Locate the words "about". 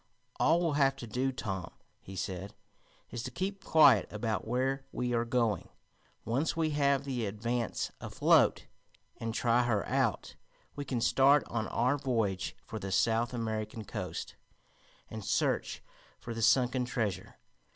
4.11-4.47